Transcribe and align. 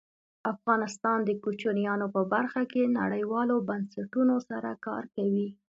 افغانستان 0.53 1.17
د 1.25 1.29
کوچیانو 1.43 2.07
په 2.15 2.21
برخه 2.33 2.61
کې 2.71 2.93
نړیوالو 2.99 3.55
بنسټونو 3.69 4.35
سره 4.49 4.69
کار 4.85 5.03
کوي. 5.15 5.47